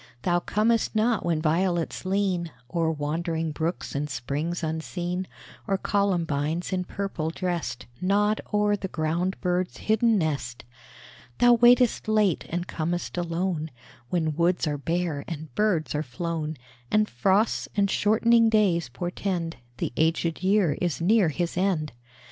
[0.23, 5.27] Thou comest not when violets lean O'er wandering brooks and springs unseen,
[5.67, 10.63] Or columbines, in purple dressed, Nod o'er the ground bird's hidden nest.
[11.37, 13.69] Thou waitest late and com'st alone,
[14.09, 16.57] When woods are bare and birds are flown,
[16.89, 21.91] And frosts and shortening days portend The aged year is near his end.